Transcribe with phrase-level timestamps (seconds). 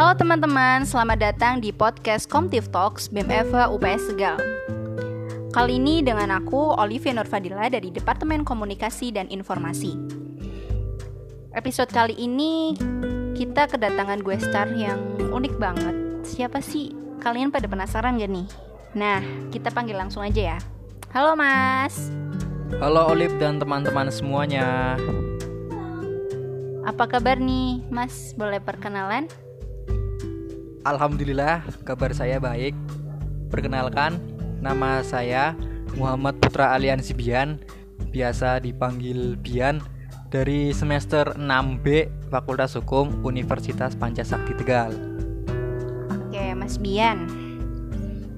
[0.00, 4.40] Halo teman-teman, selamat datang di podcast Komtif Talks BMFH UPS Tegal.
[5.52, 9.92] Kali ini dengan aku Olivia Nurfadila dari Departemen Komunikasi dan Informasi.
[11.52, 12.72] Episode kali ini
[13.36, 16.24] kita kedatangan gue star yang unik banget.
[16.24, 16.96] Siapa sih?
[17.20, 18.48] Kalian pada penasaran gak nih?
[18.96, 19.20] Nah,
[19.52, 20.58] kita panggil langsung aja ya.
[21.12, 22.08] Halo Mas.
[22.80, 24.96] Halo Olive dan teman-teman semuanya.
[26.88, 28.32] Apa kabar nih, Mas?
[28.32, 29.28] Boleh perkenalan?
[30.80, 32.72] Alhamdulillah kabar saya baik.
[33.52, 34.16] Perkenalkan,
[34.64, 35.52] nama saya
[35.92, 37.60] Muhammad Putra Aliansi Bian,
[38.08, 39.84] biasa dipanggil Bian
[40.32, 44.96] dari semester 6B Fakultas Hukum Universitas Pancasakti Tegal.
[46.16, 47.28] Oke, Mas Bian.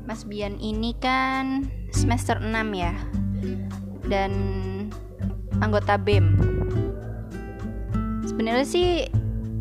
[0.03, 2.91] Mas Bian ini kan semester 6 ya.
[4.11, 4.33] Dan
[5.63, 6.35] anggota BEM.
[8.27, 9.07] Sebenarnya sih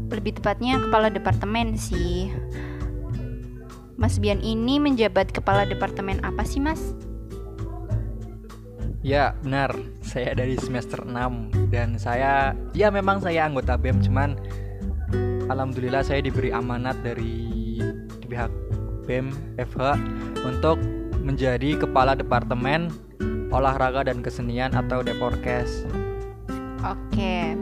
[0.09, 2.33] lebih tepatnya kepala departemen sih
[3.99, 6.95] Mas Bian ini menjabat kepala departemen apa sih mas?
[9.01, 9.73] Ya benar,
[10.05, 14.37] saya dari semester 6 dan saya ya memang saya anggota BEM cuman
[15.49, 17.81] Alhamdulillah saya diberi amanat dari
[18.29, 18.53] pihak
[19.09, 19.97] BEM FH
[20.45, 20.77] untuk
[21.21, 22.93] menjadi kepala departemen
[23.51, 25.85] olahraga dan kesenian atau Deporkes.
[26.81, 27.53] Oke,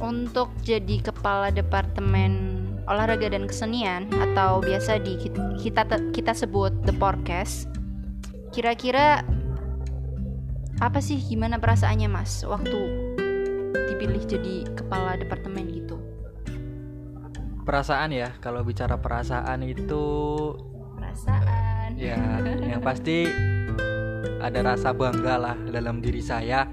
[0.00, 2.55] untuk jadi kepala departemen
[2.86, 5.18] olahraga dan kesenian atau biasa di
[5.58, 7.66] kita kita sebut the podcast.
[8.54, 9.26] Kira-kira
[10.78, 12.78] apa sih gimana perasaannya Mas waktu
[13.92, 15.98] dipilih jadi kepala departemen gitu?
[17.66, 20.04] Perasaan ya, kalau bicara perasaan itu
[20.94, 21.98] perasaan.
[21.98, 22.38] Ya,
[22.70, 23.26] yang pasti
[24.38, 26.70] ada rasa bangga lah dalam diri saya.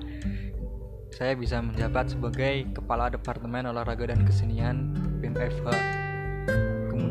[1.13, 6.02] Saya bisa menjabat sebagai kepala departemen olahraga dan kesenian BMFH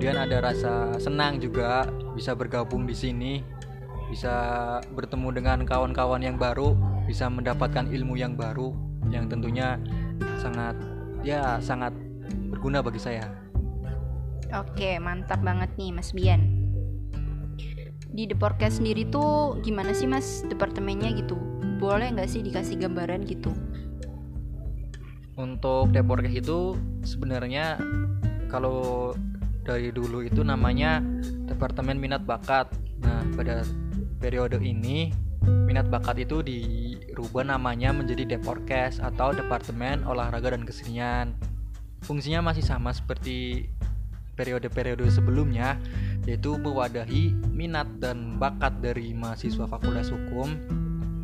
[0.02, 1.86] kemudian ada rasa senang juga
[2.18, 3.38] bisa bergabung di sini
[4.10, 4.34] bisa
[4.98, 6.74] bertemu dengan kawan-kawan yang baru
[7.06, 8.74] bisa mendapatkan ilmu yang baru
[9.14, 9.78] yang tentunya
[10.42, 10.74] sangat
[11.22, 11.94] ya sangat
[12.50, 13.30] berguna bagi saya.
[14.50, 16.50] Oke mantap banget nih Mas Bian.
[18.10, 21.38] Di The Podcast sendiri tuh gimana sih Mas departemennya gitu?
[21.78, 23.54] Boleh nggak sih dikasih gambaran gitu?
[25.38, 26.74] Untuk The Podcast itu
[27.06, 27.78] sebenarnya
[28.50, 29.14] kalau
[29.62, 31.00] dari dulu itu namanya
[31.46, 32.70] Departemen Minat Bakat.
[33.02, 33.62] Nah, pada
[34.22, 35.10] periode ini
[35.42, 41.34] minat bakat itu dirubah namanya menjadi Deporkes atau Departemen Olahraga dan Kesenian.
[42.06, 43.66] Fungsinya masih sama seperti
[44.38, 45.78] periode-periode sebelumnya,
[46.26, 50.56] yaitu mewadahi minat dan bakat dari mahasiswa Fakultas Hukum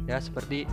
[0.09, 0.65] ya seperti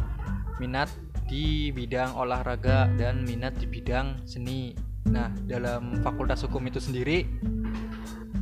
[0.58, 0.88] minat
[1.26, 4.72] di bidang olahraga dan minat di bidang seni.
[5.10, 7.26] Nah, dalam Fakultas Hukum itu sendiri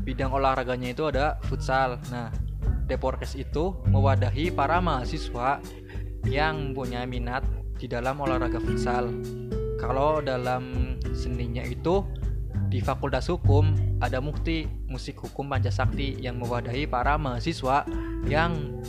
[0.03, 1.99] bidang olahraganya itu ada futsal.
[2.11, 2.31] Nah,
[2.83, 5.63] Deporkes itu mewadahi para mahasiswa
[6.27, 7.43] yang punya minat
[7.79, 9.07] di dalam olahraga futsal.
[9.79, 12.03] Kalau dalam seninya itu
[12.67, 13.71] di Fakultas Hukum
[14.03, 17.87] ada Mukti Musik Hukum Pancasakti yang mewadahi para mahasiswa
[18.27, 18.79] yang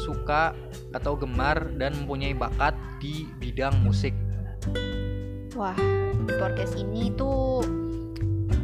[0.00, 0.56] suka
[0.92, 4.16] atau gemar dan mempunyai bakat di bidang musik.
[5.52, 5.76] Wah,
[6.22, 7.66] di podcast ini tuh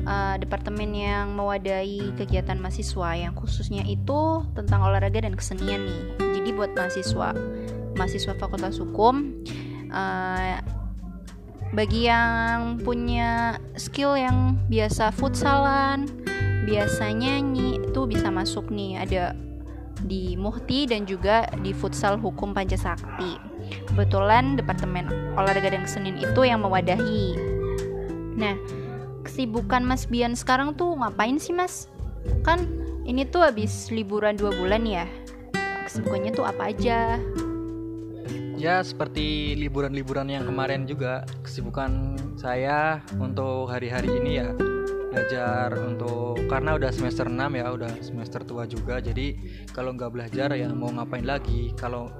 [0.06, 6.02] uh, departemen yang mewadahi kegiatan mahasiswa yang khususnya itu tentang olahraga dan kesenian nih.
[6.38, 7.34] Jadi buat mahasiswa
[7.98, 9.42] mahasiswa Fakultas Hukum
[9.90, 10.62] uh,
[11.74, 16.08] bagi yang punya skill yang biasa futsalan,
[16.64, 19.36] biasa nyanyi itu bisa masuk nih ada
[20.06, 23.36] di Muhti dan juga di Futsal Hukum Pancasakti.
[23.90, 27.47] Kebetulan Departemen Olahraga dan Kesenian itu yang mewadahi.
[28.38, 28.54] Nah,
[29.26, 31.90] kesibukan Mas Bian sekarang tuh ngapain sih Mas?
[32.46, 32.70] Kan
[33.02, 35.10] ini tuh habis liburan dua bulan ya.
[35.90, 37.18] Kesibukannya tuh apa aja?
[38.54, 44.50] Ya seperti liburan-liburan yang kemarin juga kesibukan saya untuk hari-hari ini ya
[45.08, 49.34] belajar untuk karena udah semester 6 ya udah semester tua juga jadi
[49.72, 52.12] kalau nggak belajar ya mau ngapain lagi kalau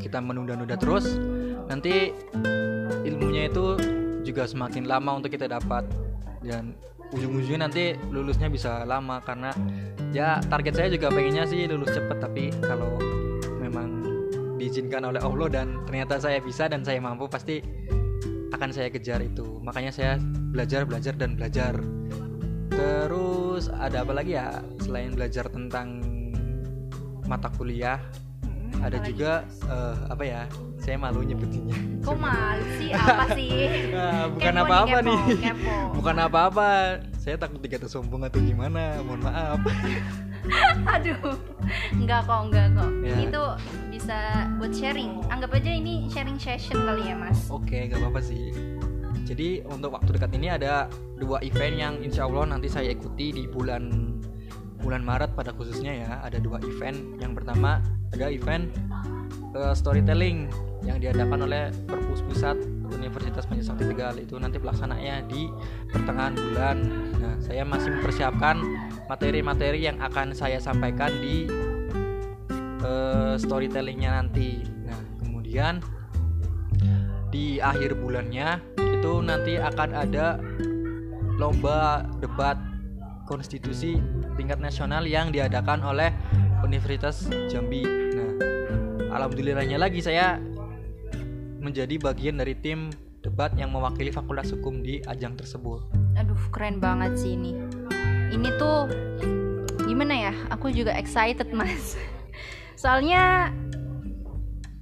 [0.00, 1.20] kita menunda-nunda terus
[1.68, 2.10] nanti
[3.04, 3.76] ilmunya itu
[4.22, 5.86] juga semakin lama untuk kita dapat.
[6.42, 6.74] Dan
[7.12, 9.52] ujung-ujungnya nanti lulusnya bisa lama karena
[10.16, 12.96] ya target saya juga pengennya sih lulus cepet tapi kalau
[13.60, 14.00] memang
[14.56, 17.60] diizinkan oleh Allah dan ternyata saya bisa dan saya mampu pasti
[18.52, 19.60] akan saya kejar itu.
[19.60, 20.12] Makanya saya
[20.52, 21.74] belajar belajar dan belajar.
[22.72, 26.00] Terus ada apa lagi ya selain belajar tentang
[27.28, 28.00] mata kuliah?
[28.44, 30.42] Hmm, ada juga uh, apa ya
[30.82, 31.78] saya malu nyebutinnya.
[32.02, 32.90] Kok malu sih?
[32.90, 33.50] Apa sih?
[33.94, 35.20] Nah, bukan apa-apa kepo, nih.
[35.38, 35.76] kepo.
[36.02, 36.68] bukan apa-apa.
[37.22, 38.98] Saya takut dikata sombong atau gimana.
[39.06, 39.60] Mohon maaf.
[40.98, 41.38] Aduh.
[41.94, 42.90] Enggak kok enggak kok.
[43.06, 43.14] Ya.
[43.14, 43.48] ini tuh
[43.94, 44.18] bisa
[44.58, 45.22] buat sharing.
[45.30, 47.46] Anggap aja ini sharing session kali ya mas.
[47.46, 48.50] Oke gak apa-apa sih.
[49.22, 53.46] Jadi untuk waktu dekat ini ada dua event yang insya Allah nanti saya ikuti di
[53.46, 54.18] bulan
[54.82, 56.10] bulan Maret pada khususnya ya.
[56.26, 57.22] Ada dua event.
[57.22, 57.78] Yang pertama
[58.10, 58.66] ada event
[59.54, 60.50] eh, storytelling
[60.82, 62.58] yang diadakan oleh Perpus Pusat
[62.92, 65.48] Universitas Pancasakti Tegal itu nanti pelaksananya di
[65.88, 66.76] pertengahan bulan
[67.18, 68.60] nah saya masih mempersiapkan
[69.06, 71.46] materi-materi yang akan saya sampaikan di
[72.82, 75.78] eh, storytellingnya nanti nah kemudian
[77.32, 80.36] di akhir bulannya itu nanti akan ada
[81.40, 82.60] lomba debat
[83.24, 83.96] konstitusi
[84.36, 86.12] tingkat nasional yang diadakan oleh
[86.60, 87.82] Universitas Jambi.
[87.82, 88.30] Nah,
[89.16, 90.38] alhamdulillahnya lagi saya
[91.62, 92.90] menjadi bagian dari tim
[93.22, 95.86] debat yang mewakili Fakultas Hukum di ajang tersebut.
[96.18, 97.54] aduh keren banget sih ini.
[98.34, 98.90] Ini tuh
[99.86, 100.34] gimana ya?
[100.50, 101.94] Aku juga excited mas.
[102.82, 103.54] Soalnya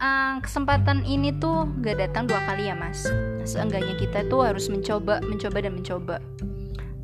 [0.01, 3.05] eh, kesempatan ini tuh gak datang dua kali ya mas.
[3.45, 6.17] Seenggaknya kita tuh harus mencoba mencoba dan mencoba.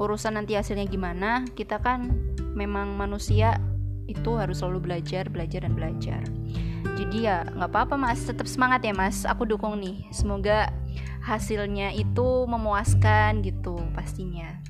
[0.01, 2.17] Urusan nanti hasilnya gimana kita kan
[2.57, 3.61] memang manusia
[4.09, 6.23] itu harus selalu belajar belajar dan belajar
[6.95, 10.71] jadi ya nggak apa-apa mas tetap semangat ya mas aku dukung nih semoga
[11.27, 14.63] hasilnya itu memuaskan gitu pastinya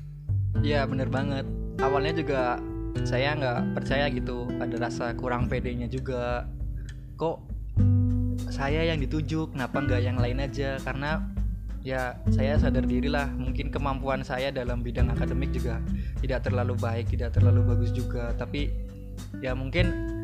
[0.65, 1.45] Iya bener banget.
[1.77, 2.41] Awalnya juga
[3.05, 6.49] saya nggak percaya gitu, ada rasa kurang pedenya juga.
[7.17, 7.37] Kok
[8.49, 10.81] saya yang dituju, kenapa nggak yang lain aja?
[10.81, 11.21] Karena
[11.85, 15.77] ya saya sadar diri lah, mungkin kemampuan saya dalam bidang akademik juga
[16.25, 18.33] tidak terlalu baik, tidak terlalu bagus juga.
[18.33, 18.73] Tapi
[19.45, 20.16] ya mungkin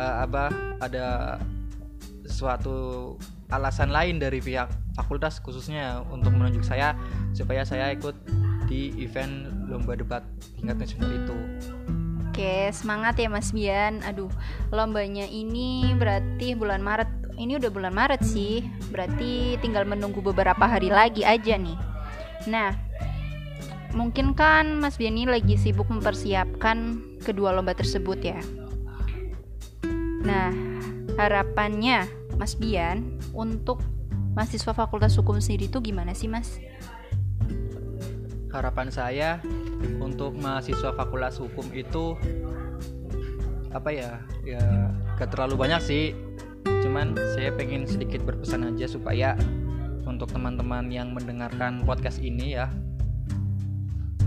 [0.00, 0.48] eh, apa
[0.80, 1.36] ada
[2.24, 3.14] suatu
[3.52, 6.94] alasan lain dari pihak fakultas khususnya untuk menunjuk saya
[7.34, 8.14] supaya saya ikut
[8.70, 10.22] di event lomba debat
[10.56, 11.36] tingkat nasional itu.
[12.30, 14.00] Oke, semangat ya Mas Bian.
[14.06, 14.30] Aduh,
[14.70, 17.10] lombanya ini berarti bulan Maret.
[17.34, 18.62] Ini udah bulan Maret sih.
[18.94, 21.74] Berarti tinggal menunggu beberapa hari lagi aja nih.
[22.46, 22.70] Nah,
[23.90, 28.38] mungkin kan Mas Bian ini lagi sibuk mempersiapkan kedua lomba tersebut ya.
[30.20, 30.52] Nah,
[31.16, 32.04] harapannya
[32.36, 33.80] Mas Bian untuk
[34.36, 36.60] mahasiswa Fakultas Hukum sendiri itu gimana sih, Mas?
[38.50, 39.38] Harapan saya
[40.02, 42.18] untuk mahasiswa fakultas hukum itu
[43.70, 44.18] apa ya?
[44.42, 46.04] Ya gak terlalu banyak sih.
[46.66, 49.38] Cuman saya pengen sedikit berpesan aja supaya
[50.02, 52.68] untuk teman-teman yang mendengarkan podcast ini ya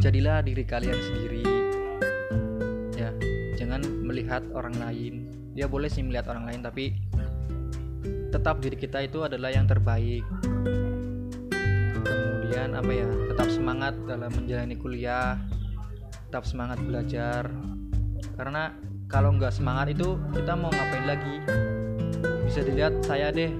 [0.01, 1.43] jadilah diri kalian sendiri
[2.97, 3.13] ya
[3.55, 6.97] jangan melihat orang lain ya boleh sih melihat orang lain tapi
[8.33, 10.25] tetap diri kita itu adalah yang terbaik.
[12.03, 15.37] Kemudian apa ya tetap semangat dalam menjalani kuliah
[16.29, 17.45] tetap semangat belajar.
[18.33, 18.73] Karena
[19.05, 21.35] kalau nggak semangat itu kita mau ngapain lagi?
[22.49, 23.53] Bisa dilihat saya deh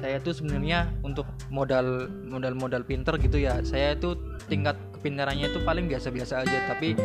[0.00, 3.60] saya tuh sebenarnya untuk modal modal modal pinter gitu ya.
[3.60, 4.16] Saya itu
[4.48, 6.96] tingkat kepintarannya itu paling biasa-biasa aja tapi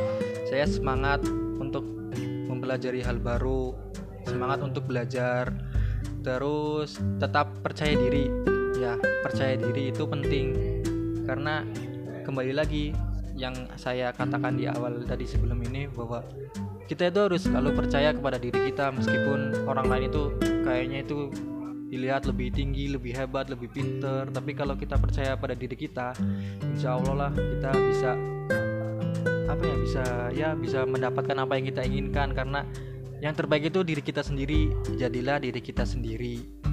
[0.47, 1.23] saya semangat
[1.59, 1.83] untuk
[2.47, 3.84] mempelajari hal baru
[4.25, 5.53] semangat untuk belajar.
[6.25, 8.27] Terus tetap percaya diri.
[8.75, 10.47] Ya percaya diri itu penting.
[11.25, 11.65] Karena
[12.25, 12.91] kembali lagi
[13.35, 16.23] yang saya katakan di awal tadi sebelum ini bahwa
[16.85, 20.23] kita itu harus selalu percaya kepada diri kita meskipun orang lain itu
[20.63, 21.33] kayaknya itu
[21.89, 24.27] dilihat lebih tinggi, lebih hebat, lebih pinter.
[24.29, 26.11] Tapi kalau kita percaya pada diri kita,
[26.65, 28.11] insya Allah lah kita bisa
[29.45, 30.03] apa ya bisa
[30.33, 32.33] ya bisa mendapatkan apa yang kita inginkan.
[32.33, 32.65] Karena
[33.23, 34.71] yang terbaik itu diri kita sendiri.
[34.95, 36.65] Jadilah diri kita sendiri.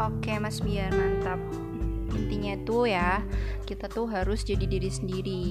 [0.00, 1.38] Oke Mas Biar mantap
[2.16, 3.20] Intinya tuh ya
[3.68, 5.44] Kita tuh harus jadi diri sendiri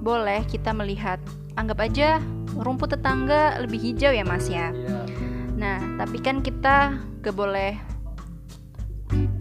[0.00, 1.20] Boleh kita melihat
[1.54, 2.18] Anggap aja
[2.58, 4.98] rumput tetangga lebih hijau ya mas ya Iya.
[5.58, 7.76] Nah tapi kan kita gak boleh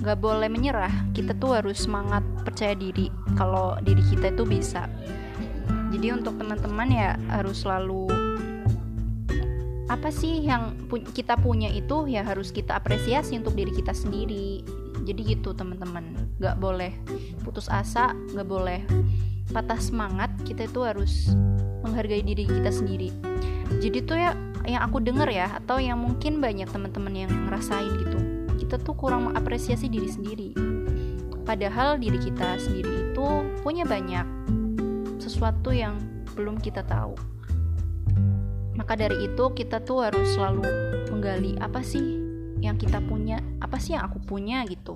[0.03, 4.85] Gak boleh menyerah Kita tuh harus semangat percaya diri Kalau diri kita itu bisa
[5.87, 8.11] Jadi untuk teman-teman ya harus selalu
[9.87, 14.63] apa sih yang pu- kita punya itu ya harus kita apresiasi untuk diri kita sendiri.
[15.07, 16.35] Jadi gitu teman-teman.
[16.37, 16.91] Nggak boleh
[17.47, 18.81] putus asa nggak boleh
[19.55, 20.29] patah semangat.
[20.43, 21.31] Kita itu harus
[21.81, 23.09] menghargai diri kita sendiri.
[23.79, 24.35] Jadi tuh ya
[24.67, 28.19] yang aku dengar ya atau yang mungkin banyak teman-teman yang ngerasain gitu
[28.67, 30.49] kita tuh kurang mengapresiasi diri sendiri.
[31.47, 33.27] Padahal diri kita sendiri itu
[33.63, 34.27] punya banyak
[35.27, 35.99] sesuatu yang
[36.33, 37.13] belum kita tahu.
[38.77, 40.63] Maka dari itu kita tuh harus selalu
[41.11, 42.23] menggali apa sih
[42.63, 43.43] yang kita punya?
[43.61, 44.63] Apa sih yang aku punya?
[44.65, 44.95] gitu.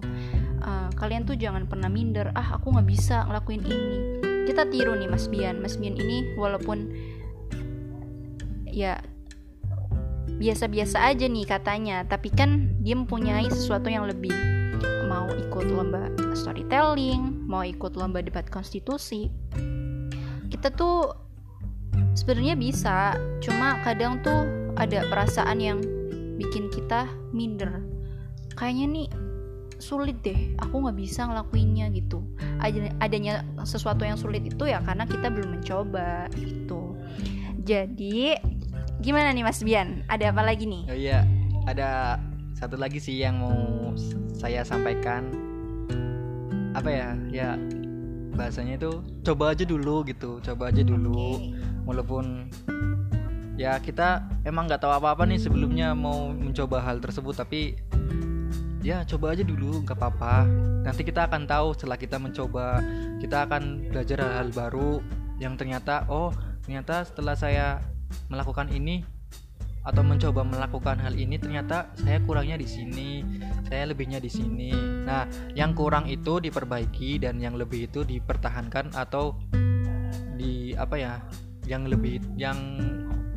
[0.62, 3.98] Uh, kalian tuh jangan pernah minder ah aku nggak bisa ngelakuin ini.
[4.48, 5.60] Kita tiru nih Mas Bian.
[5.60, 6.90] Mas Bian ini walaupun
[8.70, 9.02] ya
[10.42, 14.34] biasa-biasa aja nih katanya tapi kan dia mempunyai sesuatu yang lebih.
[15.10, 19.28] Mau ikut lomba storytelling mau ikut lomba debat konstitusi
[20.62, 21.10] kita tuh
[22.14, 24.46] sebenarnya bisa cuma kadang tuh
[24.78, 25.82] ada perasaan yang
[26.38, 27.82] bikin kita minder.
[28.54, 29.08] Kayaknya nih
[29.82, 32.22] sulit deh aku nggak bisa ngelakuinnya gitu.
[33.02, 36.94] Adanya sesuatu yang sulit itu ya karena kita belum mencoba gitu.
[37.66, 38.38] Jadi
[39.02, 40.06] gimana nih Mas Bian?
[40.14, 40.84] Ada apa lagi nih?
[40.94, 41.26] Oh iya
[41.66, 42.22] ada
[42.54, 43.98] satu lagi sih yang mau
[44.38, 45.26] saya sampaikan.
[46.78, 47.18] Apa ya?
[47.34, 47.58] Ya
[48.36, 50.40] bahasanya itu coba aja dulu gitu.
[50.44, 51.38] Coba aja dulu.
[51.38, 51.70] Okay.
[51.82, 52.46] walaupun
[53.58, 57.78] ya kita emang nggak tahu apa-apa nih sebelumnya mau mencoba hal tersebut tapi
[58.86, 60.46] ya coba aja dulu nggak apa-apa.
[60.82, 62.82] Nanti kita akan tahu setelah kita mencoba
[63.22, 65.02] kita akan belajar hal-hal baru
[65.38, 66.34] yang ternyata oh
[66.66, 67.82] ternyata setelah saya
[68.30, 69.06] melakukan ini
[69.82, 73.10] atau mencoba melakukan hal ini ternyata saya kurangnya di sini
[73.72, 74.76] saya lebihnya di sini
[75.08, 75.24] nah
[75.56, 79.40] yang kurang itu diperbaiki dan yang lebih itu dipertahankan atau
[80.36, 81.14] di apa ya
[81.64, 82.60] yang lebih yang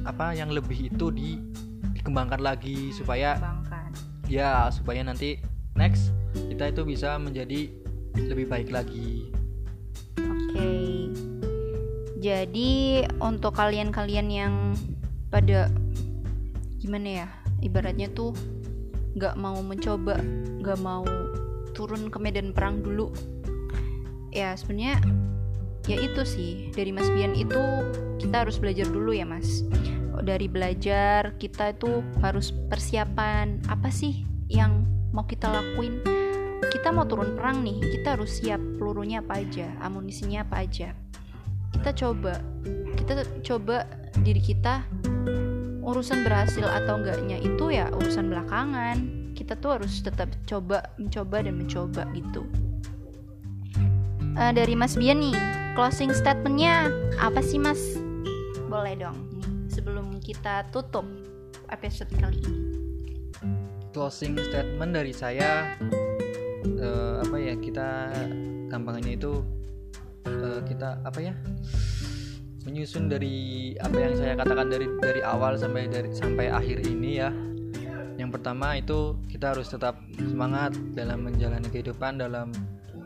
[0.03, 1.39] apa yang lebih itu di
[1.95, 3.89] dikembangkan lagi supaya Dikembangkan.
[4.27, 5.39] ya supaya nanti
[5.79, 7.71] next kita itu bisa menjadi
[8.15, 9.31] lebih baik lagi.
[10.19, 10.55] Oke.
[10.55, 10.91] Okay.
[12.23, 14.55] Jadi untuk kalian-kalian yang
[15.29, 15.69] pada
[16.79, 17.29] gimana ya
[17.61, 18.33] ibaratnya tuh
[19.15, 20.19] nggak mau mencoba
[20.59, 21.07] nggak mau
[21.75, 23.11] turun ke medan perang dulu.
[24.35, 25.03] Ya sebenarnya
[25.87, 26.71] ya itu sih.
[26.75, 27.61] Dari Mas Bian itu
[28.19, 29.67] kita harus belajar dulu ya Mas.
[30.25, 36.03] Dari belajar kita itu harus persiapan apa sih yang mau kita lakuin.
[36.71, 40.91] Kita mau turun perang nih kita harus siap pelurunya apa aja amunisinya apa aja.
[41.75, 42.41] Kita coba
[42.99, 43.87] kita coba
[44.23, 44.87] diri kita
[45.95, 49.31] urusan berhasil atau enggaknya itu ya urusan belakangan.
[49.39, 52.43] Kita tuh harus tetap coba mencoba dan mencoba gitu.
[54.35, 55.39] Uh, dari Mas Bian nih
[55.79, 56.91] closing statementnya
[57.23, 57.79] apa sih Mas?
[58.67, 59.15] Boleh dong
[59.71, 61.07] sebelum kita tutup
[61.71, 62.59] episode kali ini?
[63.95, 65.79] Closing statement dari saya
[66.83, 68.11] uh, apa ya kita
[68.67, 69.47] gampangnya itu
[70.27, 71.35] uh, kita apa ya
[72.65, 77.31] menyusun dari apa yang saya katakan dari dari awal sampai dari sampai akhir ini ya.
[78.17, 82.51] Yang pertama itu kita harus tetap semangat dalam menjalani kehidupan dalam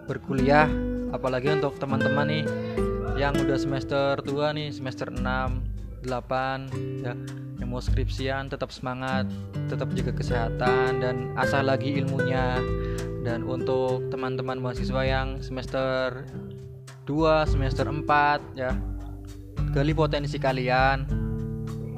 [0.06, 0.70] berkuliah.
[1.10, 2.44] Apalagi untuk teman-teman nih
[3.18, 5.18] yang udah semester 2 nih semester 6
[6.06, 7.18] 8 ya
[7.58, 9.26] yang mau skripsian tetap semangat
[9.66, 12.62] tetap jaga kesehatan dan asah lagi ilmunya.
[13.26, 16.22] Dan untuk teman-teman mahasiswa yang semester
[17.10, 18.06] 2 semester 4
[18.54, 18.72] ya
[19.78, 21.06] gali potensi kalian.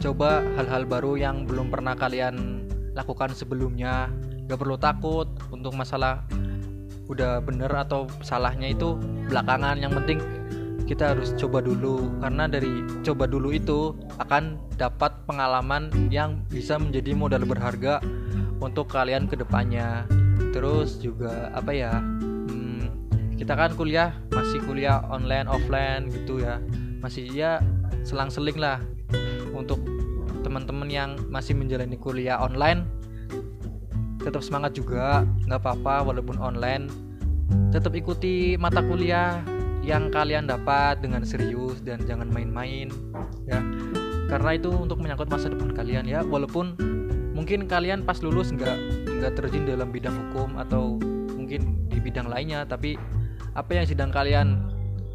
[0.05, 4.13] Coba hal-hal baru yang belum pernah kalian lakukan sebelumnya.
[4.53, 6.21] Gak perlu takut untuk masalah
[7.09, 9.01] udah bener atau salahnya itu
[9.33, 9.81] belakangan.
[9.81, 10.19] Yang penting
[10.85, 12.21] kita harus coba dulu.
[12.21, 18.05] Karena dari coba dulu itu akan dapat pengalaman yang bisa menjadi modal berharga
[18.61, 20.05] untuk kalian ke depannya
[20.53, 22.89] terus juga apa ya hmm,
[23.41, 26.61] kita kan kuliah masih kuliah online offline gitu ya
[27.01, 27.65] masih ya
[28.05, 28.81] selang-seling lah
[29.57, 29.81] untuk
[30.41, 32.87] teman-teman yang masih menjalani kuliah online.
[34.21, 36.89] Tetap semangat juga nggak apa-apa walaupun online.
[37.73, 39.41] Tetap ikuti mata kuliah
[39.81, 42.93] yang kalian dapat dengan serius dan jangan main-main
[43.49, 43.61] ya.
[44.29, 46.21] Karena itu untuk menyangkut masa depan kalian ya.
[46.23, 46.77] Walaupun
[47.33, 48.77] mungkin kalian pas lulus nggak
[49.09, 51.01] nggak terjun dalam bidang hukum atau
[51.33, 53.01] mungkin di bidang lainnya tapi
[53.57, 54.61] apa yang sedang kalian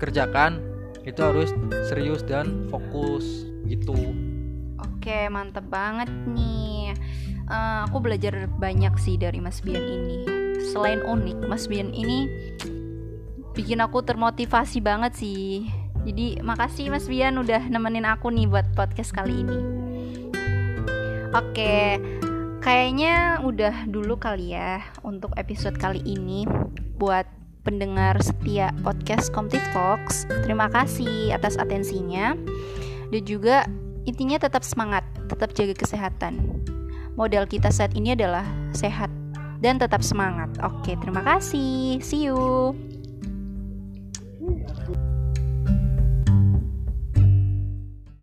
[0.01, 0.59] kerjakan
[1.05, 1.53] itu harus
[1.87, 3.93] serius dan fokus gitu
[4.81, 6.91] oke mantep banget nih
[7.47, 10.25] uh, aku belajar banyak sih dari Mas Bian ini
[10.65, 12.27] selain unik Mas Bian ini
[13.55, 15.71] bikin aku termotivasi banget sih.
[16.05, 19.59] Jadi makasih Mas Bian udah nemenin aku nih buat podcast kali ini.
[21.33, 21.97] Oke,
[22.61, 26.45] kayaknya udah dulu kali ya untuk episode kali ini
[26.99, 27.25] buat
[27.65, 30.29] pendengar setia podcast Komtif Talks.
[30.45, 32.37] Terima kasih atas atensinya
[33.09, 33.65] dan juga
[34.05, 36.61] intinya tetap semangat, tetap jaga kesehatan.
[37.17, 39.09] Modal kita saat ini adalah sehat
[39.59, 40.53] dan tetap semangat.
[40.61, 41.99] Oke, terima kasih.
[42.05, 42.94] See you.